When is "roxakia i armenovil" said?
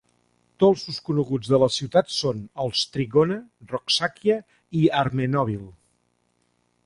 3.73-5.63